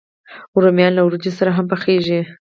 رومیان 0.61 0.91
له 0.95 1.01
وریجو 1.03 1.31
سره 1.39 1.51
هم 1.57 1.65
پخېږي 1.71 2.19